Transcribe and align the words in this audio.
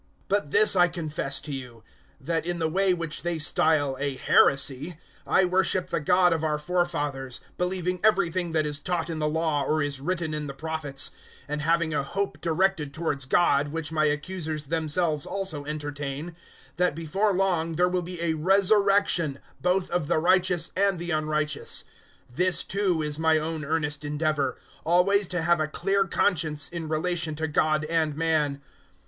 024:014 0.29 0.29
But 0.29 0.49
this 0.49 0.75
I 0.75 0.87
confess 0.87 1.39
to 1.41 1.53
you 1.53 1.83
that 2.19 2.43
in 2.43 2.57
the 2.57 2.67
way 2.67 2.91
which 2.91 3.21
they 3.21 3.37
style 3.37 3.95
a 3.99 4.15
heresy, 4.17 4.97
I 5.27 5.45
worship 5.45 5.91
the 5.91 5.99
God 5.99 6.33
of 6.33 6.43
our 6.43 6.57
forefathers, 6.57 7.39
believing 7.59 7.99
everything 8.03 8.51
that 8.53 8.65
is 8.65 8.79
taught 8.79 9.11
in 9.11 9.19
the 9.19 9.29
Law 9.29 9.61
or 9.61 9.83
is 9.83 10.01
written 10.01 10.33
in 10.33 10.47
the 10.47 10.55
Prophets, 10.55 11.11
024:015 11.41 11.43
and 11.49 11.61
having 11.61 11.93
a 11.93 12.01
hope 12.01 12.41
directed 12.41 12.95
towards 12.95 13.25
God, 13.25 13.67
which 13.67 13.91
my 13.91 14.05
accusers 14.05 14.65
themselves 14.65 15.27
also 15.27 15.65
entertain, 15.65 16.35
that 16.77 16.95
before 16.95 17.31
long 17.35 17.75
there 17.75 17.87
will 17.87 18.01
be 18.01 18.19
a 18.23 18.33
resurrection 18.33 19.37
both 19.61 19.91
of 19.91 20.07
the 20.07 20.17
righteous 20.17 20.71
and 20.75 20.97
the 20.97 21.11
unrighteous. 21.11 21.83
024:016 22.31 22.35
This 22.37 22.63
too 22.63 23.01
is 23.03 23.19
my 23.19 23.37
own 23.37 23.63
earnest 23.63 24.03
endeavour 24.03 24.57
always 24.83 25.27
to 25.27 25.43
have 25.43 25.59
a 25.59 25.67
clear 25.67 26.05
conscience 26.05 26.69
in 26.69 26.89
relation 26.89 27.35
to 27.35 27.47
God 27.47 27.85
and 27.85 28.17
man. 28.17 28.63